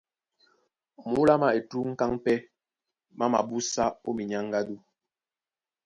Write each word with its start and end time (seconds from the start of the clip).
Múla 1.11 1.35
má 1.41 1.49
etrúkáŋ 1.59 2.11
pɛ́ 2.23 2.37
má 3.17 3.25
mabúsá 3.33 3.85
ó 4.07 4.09
minyáŋgádú. 4.17 4.75